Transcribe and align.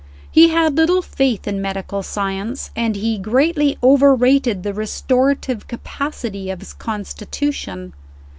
He 0.31 0.47
had 0.49 0.77
little 0.77 1.03
faith 1.03 1.47
in 1.47 1.61
medical 1.61 2.01
science, 2.01 2.71
and 2.75 2.95
he 2.95 3.19
greatly 3.19 3.77
overrated 3.83 4.63
the 4.63 4.73
restorative 4.73 5.67
capacity 5.67 6.49
of 6.49 6.59
his 6.59 6.73
constitution. 6.73 7.93